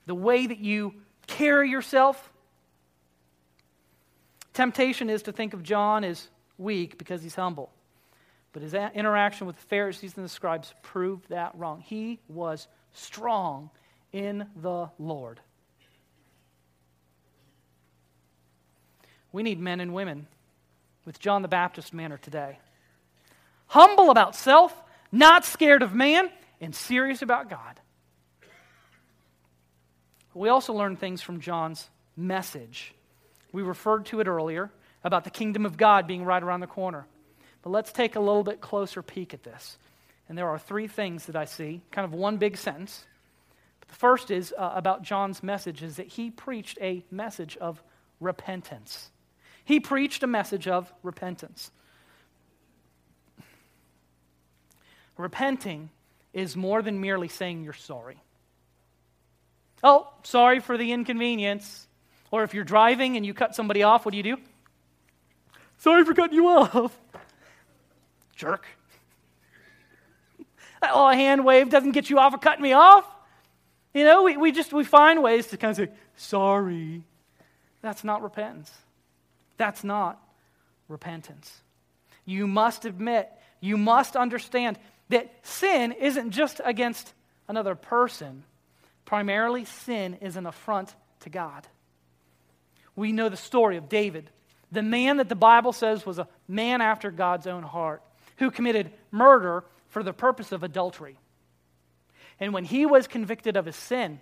[0.06, 0.94] the way that you
[1.28, 2.32] carry yourself.
[4.58, 7.70] Temptation is to think of John as weak because he's humble.
[8.54, 11.80] But his interaction with the Pharisees and the scribes proved that wrong.
[11.82, 13.70] He was strong
[14.12, 15.42] in the Lord.
[19.32, 20.26] We need men and women
[21.06, 22.58] with John the Baptist manner today.
[23.68, 24.74] Humble about self,
[25.12, 27.80] not scared of man, and serious about God.
[30.34, 32.96] We also learn things from John's message.
[33.52, 34.72] We referred to it earlier
[35.04, 37.06] about the kingdom of God being right around the corner.
[37.62, 39.78] But let's take a little bit closer peek at this.
[40.30, 43.06] And there are three things that I see, kind of one big sentence.
[43.80, 47.82] But the first is uh, about John's message is that he preached a message of
[48.20, 49.10] repentance.
[49.64, 51.72] He preached a message of repentance.
[55.18, 55.90] Repenting
[56.34, 58.22] is more than merely saying you're sorry.
[59.84, 61.87] Oh, sorry for the inconvenience.
[62.32, 64.38] Or if you're driving and you cut somebody off, what do you do?
[65.78, 66.98] Sorry for cutting you off.
[68.36, 68.66] Jerk.
[70.82, 73.06] That little hand wave doesn't get you off of cutting me off.
[73.94, 77.04] You know, we, we just we find ways to kind of say, sorry.
[77.82, 78.72] That's not repentance.
[79.58, 80.22] That's not
[80.88, 81.62] repentance.
[82.26, 84.78] You must admit, you must understand
[85.10, 87.14] that sin isn't just against
[87.48, 88.44] another person.
[89.06, 91.66] Primarily, sin is an affront to God.
[92.98, 94.30] We know the story of David,
[94.72, 98.02] the man that the Bible says was a man after God's own heart,
[98.38, 101.18] who committed murder for the purpose of adultery.
[102.40, 104.20] And when he was convicted of his sin,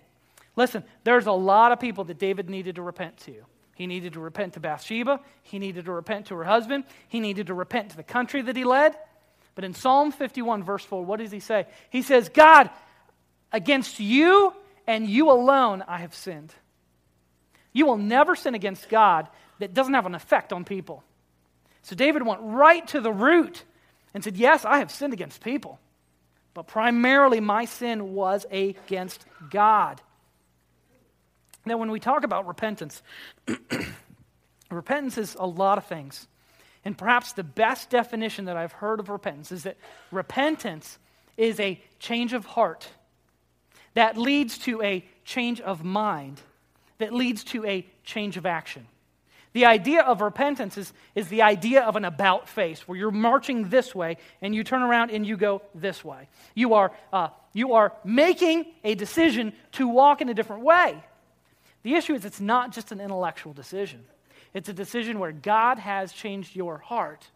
[0.54, 3.34] listen, there's a lot of people that David needed to repent to.
[3.74, 5.20] He needed to repent to Bathsheba.
[5.42, 6.84] He needed to repent to her husband.
[7.08, 8.94] He needed to repent to the country that he led.
[9.54, 11.66] But in Psalm 51, verse 4, what does he say?
[11.90, 12.70] He says, God,
[13.52, 14.52] against you
[14.86, 16.54] and you alone I have sinned.
[17.76, 21.04] You will never sin against God that doesn't have an effect on people.
[21.82, 23.64] So David went right to the root
[24.14, 25.78] and said, Yes, I have sinned against people,
[26.54, 30.00] but primarily my sin was against God.
[31.66, 33.02] Now, when we talk about repentance,
[34.70, 36.28] repentance is a lot of things.
[36.82, 39.76] And perhaps the best definition that I've heard of repentance is that
[40.10, 40.98] repentance
[41.36, 42.88] is a change of heart
[43.92, 46.40] that leads to a change of mind,
[46.98, 48.86] that leads to a change of action.
[49.56, 53.70] The idea of repentance is, is the idea of an about face, where you're marching
[53.70, 56.28] this way and you turn around and you go this way.
[56.54, 61.02] You are, uh, you are making a decision to walk in a different way.
[61.84, 64.04] The issue is it's not just an intellectual decision,
[64.52, 67.26] it's a decision where God has changed your heart,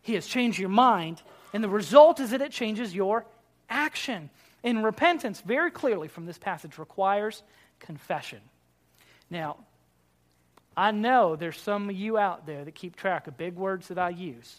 [0.00, 1.20] He has changed your mind,
[1.52, 3.26] and the result is that it changes your
[3.68, 4.30] action.
[4.62, 7.42] And repentance, very clearly from this passage, requires
[7.84, 8.40] confession.
[9.30, 9.56] Now,
[10.76, 13.98] I know there's some of you out there that keep track of big words that
[13.98, 14.56] I use.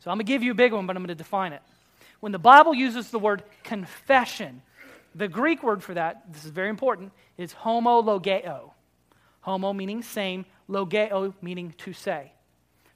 [0.00, 1.62] So I'm going to give you a big one, but I'm going to define it.
[2.20, 4.62] When the Bible uses the word confession,
[5.14, 8.70] the Greek word for that, this is very important, is homologeo.
[9.40, 12.32] Homo meaning same, logeo meaning to say.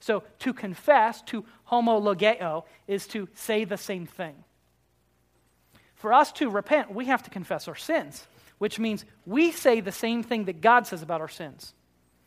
[0.01, 4.35] So to confess, to homologeo, is to say the same thing.
[6.01, 8.27] For us to repent, we have to confess our sins
[8.61, 11.73] which means we say the same thing that God says about our sins.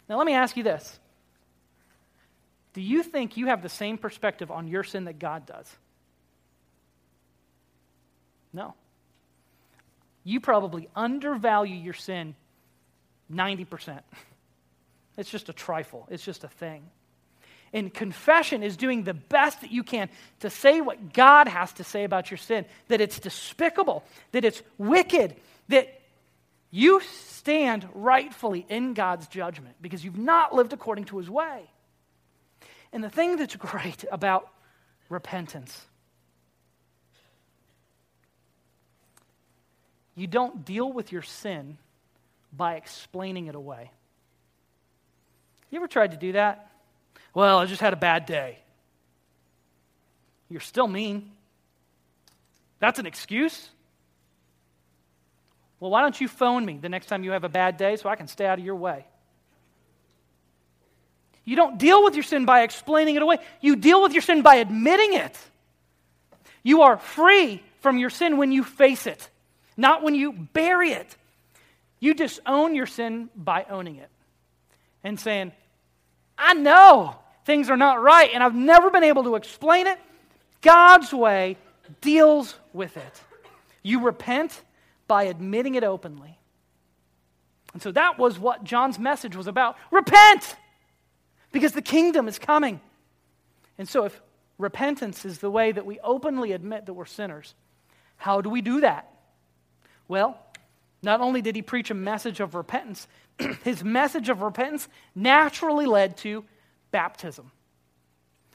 [0.10, 1.00] Now, let me ask you this
[2.74, 5.72] Do you think you have the same perspective on your sin that God does?
[8.52, 8.74] No.
[10.24, 12.36] You probably undervalue your sin
[13.32, 14.00] 90%.
[15.16, 16.82] It's just a trifle, it's just a thing.
[17.74, 20.10] And confession is doing the best that you can
[20.42, 24.62] to say what God has to say about your sin that it's despicable, that it's
[24.78, 25.36] wicked,
[25.70, 26.00] that
[26.70, 31.70] you stand rightfully in God's judgment because you've not lived according to his way.
[32.92, 34.50] And the thing that's great about
[35.10, 35.86] repentance,
[40.16, 41.80] you don't deal with your sin
[42.56, 43.92] by explaining it away.
[45.72, 46.70] You ever tried to do that?
[47.34, 48.60] Well, I just had a bad day.
[50.50, 51.32] You're still mean.
[52.80, 53.70] That's an excuse?
[55.80, 58.08] Well, why don't you phone me the next time you have a bad day so
[58.08, 59.06] I can stay out of your way?
[61.46, 63.40] You don't deal with your sin by explaining it away.
[63.62, 65.38] You deal with your sin by admitting it.
[66.62, 69.30] You are free from your sin when you face it,
[69.76, 71.18] not when you bury it.
[72.00, 74.10] You disown your sin by owning it
[75.04, 75.52] and saying,
[76.38, 77.16] I know
[77.46, 80.00] things are not right and I've never been able to explain it.
[80.62, 81.58] God's way
[82.02, 83.22] deals with it.
[83.82, 84.62] You repent
[85.08, 86.40] by admitting it openly.
[87.74, 89.76] And so that was what John's message was about.
[89.92, 90.56] Repent!
[91.52, 92.80] Because the kingdom is coming.
[93.78, 94.22] And so if
[94.58, 97.56] repentance is the way that we openly admit that we're sinners,
[98.18, 99.12] how do we do that?
[100.08, 100.40] Well,
[101.02, 103.08] not only did he preach a message of repentance,
[103.64, 106.46] his message of repentance naturally led to
[106.94, 107.52] baptism.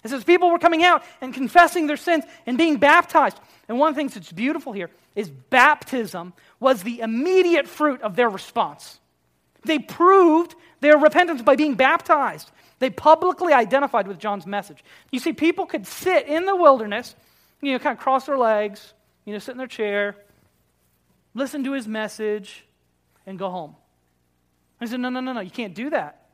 [0.03, 3.38] It says people were coming out and confessing their sins and being baptized.
[3.68, 8.16] And one of the things that's beautiful here is baptism was the immediate fruit of
[8.16, 9.01] their response.
[9.64, 12.51] They proved their repentance by being baptized.
[12.79, 14.85] They publicly identified with John's message.
[15.11, 17.16] You see, people could sit in the wilderness,
[17.61, 20.14] you know, kind of cross their legs, you know, sit in their chair,
[21.35, 22.64] listen to his message,
[23.27, 23.74] and go home.
[24.81, 26.29] I said, no, no, no, no, you can't do that.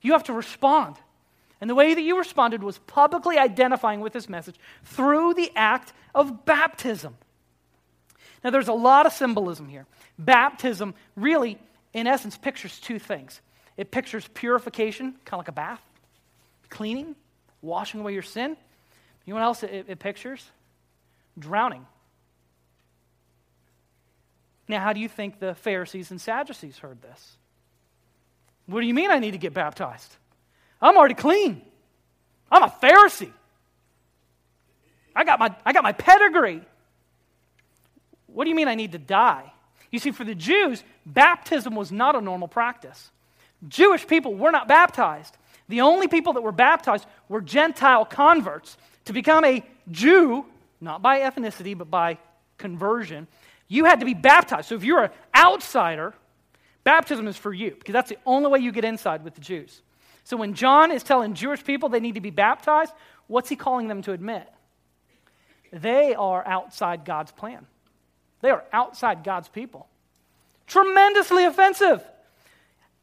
[0.00, 0.96] You have to respond.
[1.60, 5.92] And the way that you responded was publicly identifying with this message through the act
[6.14, 7.16] of baptism.
[8.44, 9.86] Now, there's a lot of symbolism here.
[10.18, 11.58] Baptism really,
[11.92, 13.40] in essence, pictures two things
[13.76, 15.80] it pictures purification, kind of like a bath,
[16.68, 17.14] cleaning,
[17.62, 18.56] washing away your sin.
[19.24, 20.44] You know what else it, it pictures?
[21.38, 21.86] Drowning.
[24.66, 27.36] Now, how do you think the Pharisees and Sadducees heard this?
[28.66, 30.16] What do you mean I need to get baptized?
[30.80, 31.62] I'm already clean.
[32.50, 33.32] I'm a Pharisee.
[35.14, 36.62] I got my, I got my pedigree.
[38.26, 39.52] What do you mean I need to die?
[39.90, 43.10] You see, for the Jews, baptism was not a normal practice.
[43.66, 45.36] Jewish people were not baptized.
[45.68, 48.76] The only people that were baptized were Gentile converts.
[49.06, 50.44] To become a Jew,
[50.80, 52.18] not by ethnicity, but by
[52.58, 53.26] conversion,
[53.66, 54.68] you had to be baptized.
[54.68, 56.14] So if you're an outsider,
[56.84, 59.82] baptism is for you, because that's the only way you get inside with the Jews.
[60.28, 62.92] So when John is telling Jewish people they need to be baptized,
[63.28, 64.46] what's he calling them to admit?
[65.72, 67.66] They are outside God's plan.
[68.42, 69.88] They are outside God's people.
[70.66, 72.04] Tremendously offensive.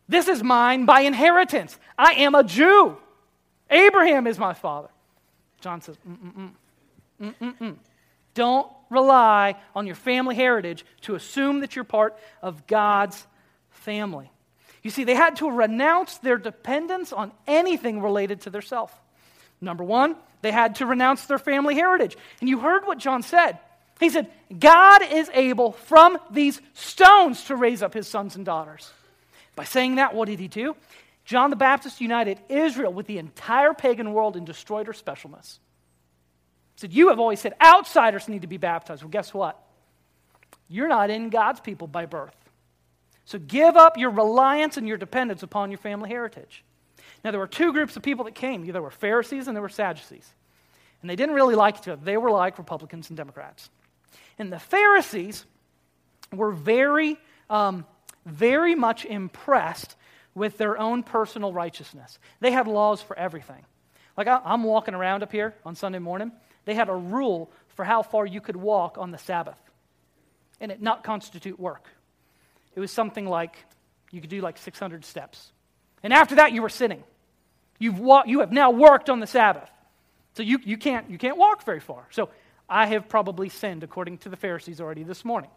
[0.07, 1.79] This is mine by inheritance.
[1.97, 2.95] I am a Jew.
[3.71, 4.89] Abraham is my father.
[5.61, 6.51] John says, Mm-mm-mm.
[7.19, 7.77] Mm-mm-mm.
[8.35, 13.25] Don't rely on your family heritage to assume that you're part of God's
[13.71, 14.29] family.
[14.85, 18.95] You see, they had to renounce their dependence on anything related to their self.
[19.59, 22.15] Number one, they had to renounce their family heritage.
[22.39, 23.57] And you heard what John said.
[23.99, 28.91] He said, God is able from these stones to raise up his sons and daughters.
[29.55, 30.75] By saying that, what did he do?
[31.23, 35.57] John the Baptist united Israel with the entire pagan world and destroyed her specialness.
[36.75, 39.01] He said, You have always said outsiders need to be baptized.
[39.01, 39.59] Well, guess what?
[40.69, 42.35] You're not in God's people by birth.
[43.25, 46.63] So give up your reliance and your dependence upon your family heritage.
[47.23, 49.69] Now, there were two groups of people that came there were Pharisees and there were
[49.69, 50.31] Sadducees.
[51.01, 52.01] And they didn't really like each other.
[52.03, 53.69] They were like Republicans and Democrats.
[54.37, 55.45] And the Pharisees
[56.31, 57.17] were very,
[57.49, 57.85] um,
[58.25, 59.95] very much impressed
[60.35, 62.19] with their own personal righteousness.
[62.39, 63.63] They had laws for everything.
[64.17, 66.31] Like I'm walking around up here on Sunday morning,
[66.65, 69.57] they had a rule for how far you could walk on the Sabbath
[70.59, 71.89] and it not constitute work.
[72.75, 73.55] It was something like
[74.11, 75.51] you could do like 600 steps.
[76.03, 77.03] And after that, you were sitting.
[77.79, 79.69] You've wa- you have now worked on the Sabbath.
[80.35, 82.07] So you, you, can't, you can't walk very far.
[82.11, 82.29] So
[82.69, 85.49] I have probably sinned, according to the Pharisees already this morning.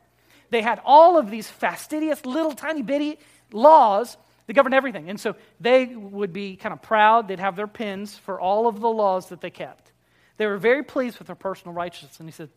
[0.51, 3.19] They had all of these fastidious, little, tiny, bitty
[3.53, 4.17] laws
[4.47, 5.11] that govern everything.
[5.11, 7.29] And so they would be kind of proud.
[7.29, 9.93] They'd have their pins for all of the laws that they kept.
[10.39, 12.19] They were very pleased with their personal righteousness.
[12.21, 12.49] And he said,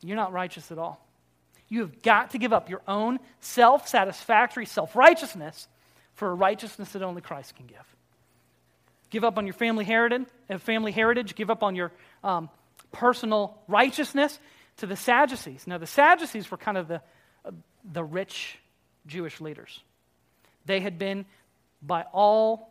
[0.00, 1.05] You're not righteous at all.
[1.68, 5.68] You have got to give up your own self satisfactory self righteousness
[6.14, 7.96] for a righteousness that only Christ can give.
[9.10, 11.92] Give up on your family heritage, uh, family heritage give up on your
[12.24, 12.48] um,
[12.92, 14.38] personal righteousness
[14.78, 15.66] to the Sadducees.
[15.66, 17.00] Now, the Sadducees were kind of the,
[17.44, 17.52] uh,
[17.92, 18.58] the rich
[19.06, 19.80] Jewish leaders.
[20.66, 21.24] They had been,
[21.82, 22.68] by all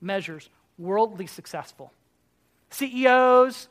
[0.00, 1.92] measures, worldly successful.
[2.70, 3.68] CEOs,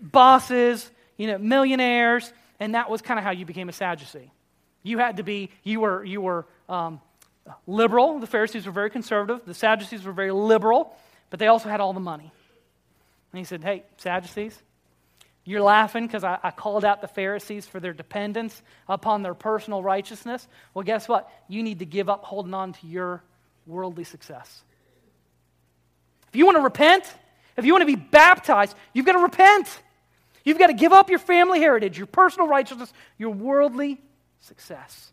[0.00, 4.30] bosses, you know, millionaires, and that was kind of how you became a Sadducee.
[4.82, 7.00] You had to be, you were, you were um,
[7.66, 8.18] liberal.
[8.18, 9.44] The Pharisees were very conservative.
[9.44, 10.96] The Sadducees were very liberal,
[11.30, 12.30] but they also had all the money.
[13.32, 14.62] And he said, Hey, Sadducees,
[15.44, 19.82] you're laughing because I, I, called out the Pharisees for their dependence upon their personal
[19.82, 20.46] righteousness.
[20.74, 21.30] Well, guess what?
[21.48, 23.22] You need to give up holding on to your
[23.64, 24.62] worldly success.
[26.28, 27.04] If you want to repent,
[27.56, 29.68] if you want to be baptized, you've got to repent.
[30.46, 34.00] You've got to give up your family heritage, your personal righteousness, your worldly
[34.38, 35.10] success.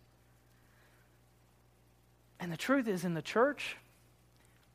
[2.40, 3.76] And the truth is, in the church,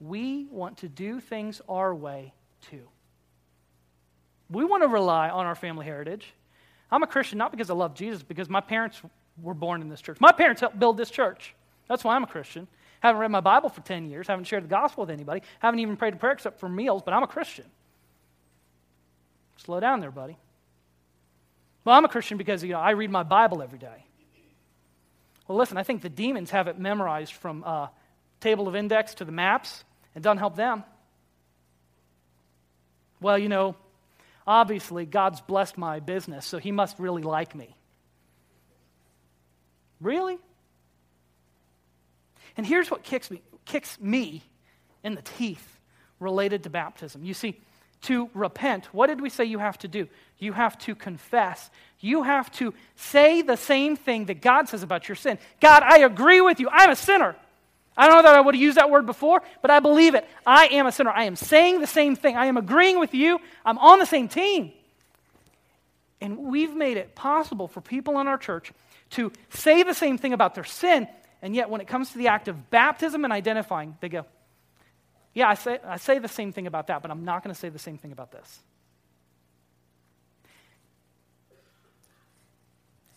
[0.01, 2.35] we want to do things our way
[2.71, 2.83] too.
[4.51, 6.27] We want to rely on our family heritage.
[6.91, 9.01] I'm a Christian not because I love Jesus, because my parents
[9.41, 10.21] were born in this church.
[10.21, 11.55] My parents helped build this church.
[11.89, 12.67] That's why I'm a Christian.
[12.99, 15.97] Haven't read my Bible for 10 years, haven't shared the gospel with anybody, haven't even
[15.97, 17.67] prayed a prayer except for meals, but I'm a Christian.
[19.57, 20.37] Slow down there, buddy.
[21.89, 24.05] Well, I'm a Christian because you know, I read my Bible every day.
[25.47, 27.87] Well, listen, I think the demons have it memorized from uh,
[28.41, 29.85] table of index to the maps.
[30.15, 30.85] It doesn't help them.
[33.23, 33.75] Well, you know,
[34.47, 37.75] obviously God's blessed my business, so he must really like me.
[39.99, 40.37] Really?
[42.59, 44.43] And here's what kicks me, kicks me
[45.03, 45.79] in the teeth
[46.21, 47.25] related to baptism.
[47.25, 47.59] You see,
[48.03, 50.09] to repent, what did we say you have to do?
[50.39, 51.71] You have to confess.
[52.01, 55.39] You have to say the same thing that God says about your sin.
[55.61, 56.69] God, I agree with you.
[56.71, 57.35] I'm a sinner.
[57.97, 60.25] I don't know that I would have used that word before, but I believe it.
[60.47, 61.11] I am a sinner.
[61.11, 62.37] I am saying the same thing.
[62.37, 63.41] I am agreeing with you.
[63.65, 64.73] I'm on the same team.
[66.21, 68.73] And we've made it possible for people in our church
[69.11, 71.09] to say the same thing about their sin,
[71.43, 74.27] and yet when it comes to the act of baptism and identifying, they go,
[75.39, 77.61] Yeah, I say, I say the same thing about that, but I'm not going to
[77.61, 78.59] say the same thing about this.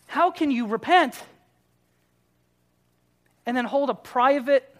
[0.06, 1.20] How can you repent
[3.44, 4.72] and then hold a private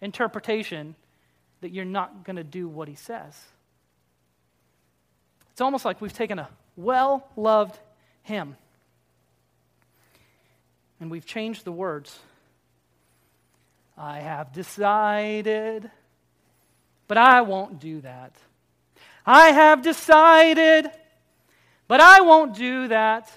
[0.00, 0.96] interpretation
[1.60, 3.40] that you're not going to do what he says?
[5.52, 7.78] It's almost like we've taken a well loved
[8.24, 8.56] hymn
[10.98, 12.18] and we've changed the words.
[13.96, 15.92] I have decided,
[17.08, 18.32] but I won't do that.
[19.24, 20.90] I have decided,
[21.88, 23.32] but I won't do that.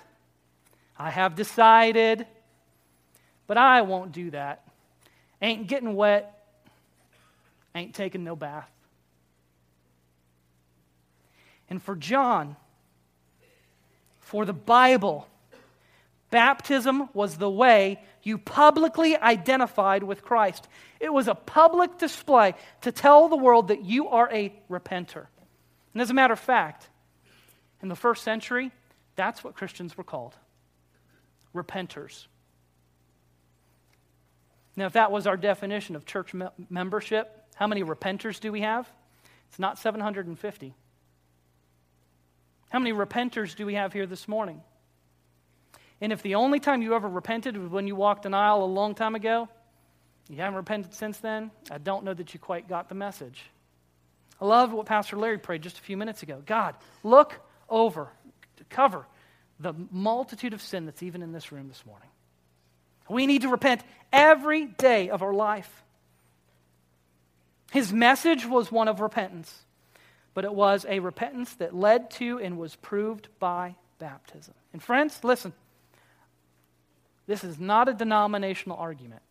[0.98, 2.28] I have decided,
[3.48, 4.68] but I won't do that.
[5.42, 6.46] Ain't getting wet,
[7.74, 8.70] ain't taking no bath.
[11.70, 12.56] And for John,
[14.20, 15.28] for the Bible,
[16.30, 20.68] baptism was the way you publicly identified with Christ.
[21.00, 25.28] It was a public display to tell the world that you are a repenter.
[25.94, 26.90] And as a matter of fact,
[27.82, 28.72] in the first century,
[29.16, 30.36] that's what Christians were called
[31.56, 32.28] repenters.
[34.76, 38.62] Now, if that was our definition of church me- membership, how many repenters do we
[38.62, 38.90] have?
[39.50, 40.74] It's not 750.
[42.70, 44.62] How many repenters do we have here this morning?
[46.02, 48.66] And if the only time you ever repented was when you walked an aisle a
[48.66, 49.50] long time ago,
[50.30, 53.44] you haven't repented since then, I don't know that you quite got the message.
[54.40, 56.42] I love what Pastor Larry prayed just a few minutes ago.
[56.46, 58.08] God, look over,
[58.70, 59.06] cover
[59.60, 62.08] the multitude of sin that's even in this room this morning.
[63.10, 63.82] We need to repent
[64.14, 65.84] every day of our life.
[67.72, 69.66] His message was one of repentance,
[70.34, 74.54] but it was a repentance that led to and was proved by baptism.
[74.74, 75.54] And friends, listen,
[77.30, 79.22] this is not a denominational argument.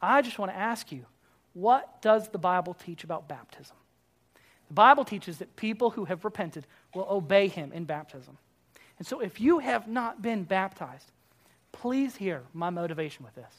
[0.00, 1.04] I just want to ask you
[1.52, 3.76] what does the Bible teach about baptism?
[4.68, 8.38] The Bible teaches that people who have repented will obey him in baptism.
[8.98, 11.12] And so, if you have not been baptized,
[11.70, 13.52] please hear my motivation with this.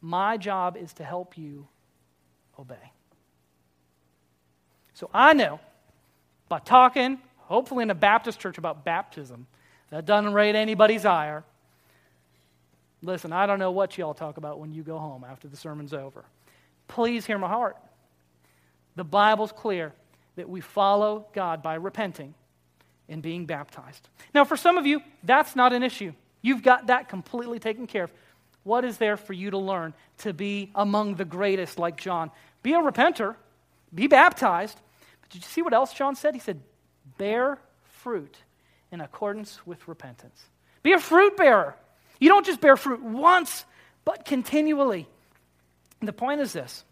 [0.00, 1.68] My job is to help you
[2.58, 2.90] obey.
[4.94, 5.60] So, I know
[6.48, 9.46] by talking, hopefully in a Baptist church, about baptism,
[9.92, 11.44] that doesn't rate anybody's ire.
[13.02, 15.92] Listen, I don't know what y'all talk about when you go home after the sermon's
[15.92, 16.24] over.
[16.88, 17.76] Please hear my heart.
[18.96, 19.92] The Bible's clear
[20.36, 22.32] that we follow God by repenting
[23.06, 24.08] and being baptized.
[24.34, 26.14] Now, for some of you, that's not an issue.
[26.40, 28.12] You've got that completely taken care of.
[28.64, 32.30] What is there for you to learn to be among the greatest like John?
[32.62, 33.34] Be a repenter,
[33.94, 34.80] be baptized.
[35.20, 36.32] But did you see what else John said?
[36.32, 36.62] He said,
[37.18, 38.38] bear fruit
[38.92, 40.40] in accordance with repentance.
[40.82, 41.74] Be a fruit bearer.
[42.20, 43.64] You don't just bear fruit once,
[44.04, 45.08] but continually.
[46.00, 46.84] And the point is this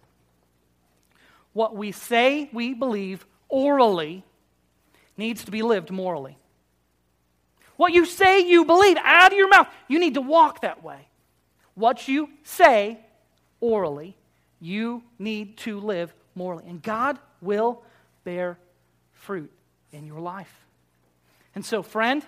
[1.53, 4.25] what we say we believe orally
[5.17, 6.37] needs to be lived morally.
[7.77, 11.09] What you say you believe out of your mouth, you need to walk that way.
[11.75, 12.99] What you say
[13.61, 14.17] orally,
[14.61, 16.65] you need to live morally.
[16.69, 17.83] And God will
[18.25, 18.59] bear
[19.13, 19.51] fruit
[19.93, 20.60] in your life.
[21.55, 22.25] And so, friend,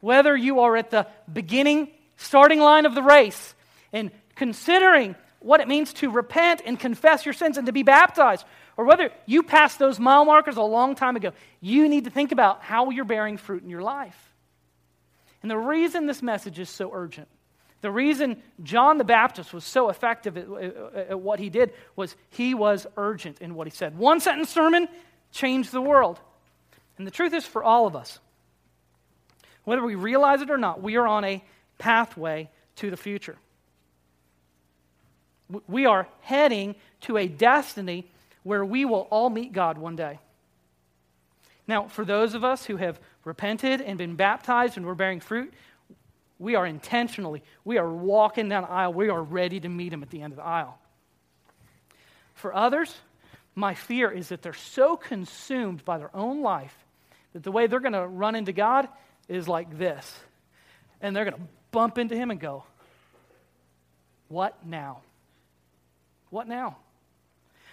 [0.00, 3.54] whether you are at the beginning, starting line of the race
[3.92, 8.44] and considering what it means to repent and confess your sins and to be baptized,
[8.76, 12.32] or whether you passed those mile markers a long time ago, you need to think
[12.32, 14.32] about how you're bearing fruit in your life.
[15.42, 17.28] And the reason this message is so urgent,
[17.80, 20.48] the reason John the Baptist was so effective at,
[21.10, 23.96] at, what he did was he was urgent in what he said.
[23.96, 24.88] One sentence sermon
[25.30, 26.18] changed the world.
[26.96, 28.18] And the truth is, for all of us,
[29.68, 31.44] whether we realize it or not, we are on a
[31.76, 33.36] pathway to the future.
[35.66, 38.10] We are heading to a destiny
[38.44, 40.20] where we will all meet God one day.
[41.66, 45.52] Now, for those of us who have repented and been baptized and we're bearing fruit,
[46.38, 48.94] we are intentionally, we are walking down the aisle.
[48.94, 50.78] We are ready to meet Him at the end of the aisle.
[52.34, 52.94] For others,
[53.54, 56.74] my fear is that they're so consumed by their own life
[57.34, 58.88] that the way they're going to run into God
[59.28, 60.18] is like this.
[61.00, 62.64] And they're going to bump into Him and go,
[64.28, 65.00] What now?
[66.30, 66.76] What now?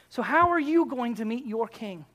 [0.10, 2.06] So, how are you going to meet your King?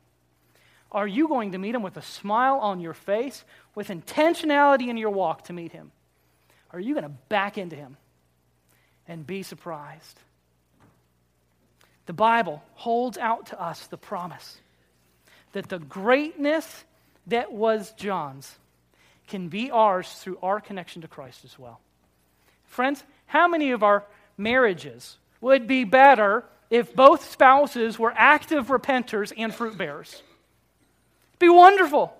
[0.92, 4.96] Are you going to meet him with a smile on your face, with intentionality in
[4.96, 5.92] your walk to meet him?
[6.72, 7.96] Are you going to back into him
[9.06, 10.18] and be surprised?
[12.06, 14.60] The Bible holds out to us the promise
[15.52, 16.84] that the greatness
[17.28, 18.56] that was John's
[19.30, 21.80] can be ours through our connection to Christ as well.
[22.64, 24.04] Friends, how many of our
[24.36, 30.22] marriages would be better if both spouses were active repenters and fruit bearers?
[31.38, 32.14] be wonderful.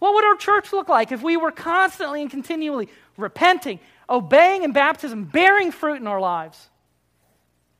[0.00, 3.78] What would our church look like if we were constantly and continually repenting,
[4.10, 6.68] obeying in baptism, bearing fruit in our lives?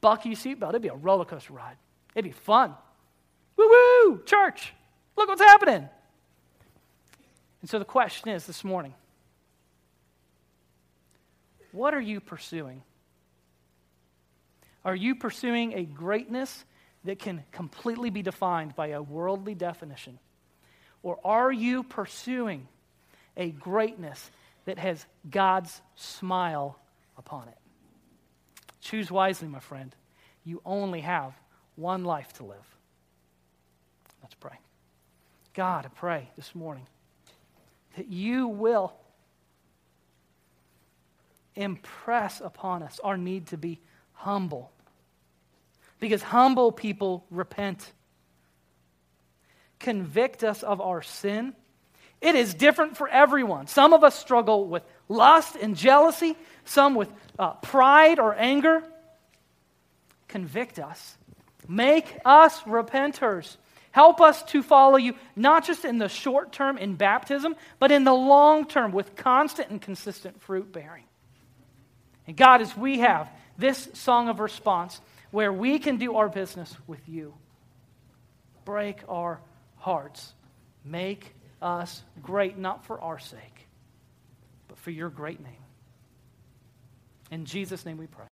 [0.01, 0.71] Buckle your seatbelt.
[0.71, 1.77] It'd be a roller coaster ride.
[2.15, 2.75] It'd be fun.
[3.57, 4.23] Woo woo!
[4.25, 4.73] Church,
[5.17, 5.89] look what's happening.
[7.65, 8.93] And so the question is this morning
[11.73, 12.83] what are you pursuing?
[14.85, 16.63] Are you pursuing a greatness
[17.05, 20.19] that can completely be defined by a worldly definition?
[21.03, 22.69] Or are you pursuing
[23.35, 24.31] a greatness
[24.67, 26.79] that has God's smile
[27.17, 27.57] upon it?
[28.83, 29.97] Choose wisely, my friend.
[30.45, 31.33] You only have
[31.77, 32.77] one life to live.
[34.21, 34.59] Let's pray.
[35.55, 36.87] God, I pray this morning
[37.97, 38.95] that you will
[41.55, 43.81] impress upon us our need to be
[44.13, 44.71] humble.
[46.01, 47.93] Because humble people repent
[49.85, 51.55] convict us of our sin.
[52.21, 53.67] It is different for everyone.
[53.67, 58.83] Some of us struggle with lust and jealousy, some with uh, pride or anger.
[60.27, 61.19] Convict us.
[61.69, 63.59] Make us repenters.
[63.95, 68.03] Help us to follow you, not just in the short term in baptism, but in
[68.03, 71.05] the long term with constant and consistent fruit bearing.
[72.27, 76.77] And God, as we have this song of response where we can do our business
[76.89, 77.35] with you,
[78.65, 79.41] break our
[79.77, 80.35] hearts.
[80.85, 81.33] Make
[81.63, 83.69] us great, not for our sake,
[84.67, 85.53] but for your great name.
[87.31, 88.23] In Jesus' name we pray.